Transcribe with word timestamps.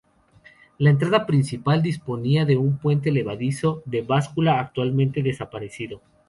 La 0.79 0.89
entrada 0.89 1.27
principal 1.27 1.83
disponía 1.83 2.43
de 2.43 2.57
un 2.57 2.79
puente 2.79 3.11
levadizo 3.11 3.83
de 3.85 3.99
tipo 4.01 4.15
báscula, 4.15 4.59
actualmente 4.59 5.21
desaparecido. 5.21 6.01